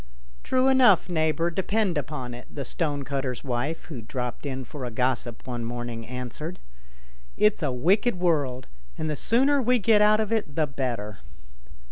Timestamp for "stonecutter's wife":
2.65-3.85